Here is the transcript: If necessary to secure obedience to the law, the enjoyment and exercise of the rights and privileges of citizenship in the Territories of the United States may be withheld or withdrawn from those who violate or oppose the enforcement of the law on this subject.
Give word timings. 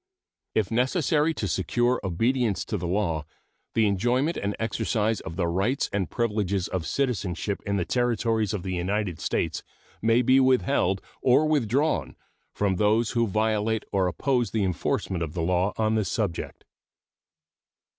If 0.55 0.71
necessary 0.71 1.31
to 1.35 1.47
secure 1.47 2.01
obedience 2.03 2.65
to 2.65 2.75
the 2.75 2.87
law, 2.87 3.23
the 3.75 3.85
enjoyment 3.85 4.35
and 4.35 4.55
exercise 4.57 5.19
of 5.21 5.35
the 5.35 5.45
rights 5.45 5.91
and 5.93 6.09
privileges 6.09 6.67
of 6.67 6.87
citizenship 6.87 7.61
in 7.67 7.77
the 7.77 7.85
Territories 7.85 8.51
of 8.51 8.63
the 8.63 8.73
United 8.73 9.19
States 9.19 9.61
may 10.01 10.23
be 10.23 10.39
withheld 10.39 11.01
or 11.21 11.45
withdrawn 11.45 12.15
from 12.51 12.77
those 12.77 13.11
who 13.11 13.27
violate 13.27 13.83
or 13.91 14.07
oppose 14.07 14.49
the 14.49 14.63
enforcement 14.63 15.21
of 15.21 15.35
the 15.35 15.43
law 15.43 15.71
on 15.77 15.93
this 15.93 16.09
subject. 16.09 16.65